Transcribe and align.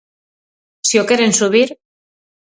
Si 0.87 0.95
o 1.01 1.07
queren 1.09 1.33
subir. 1.39 1.69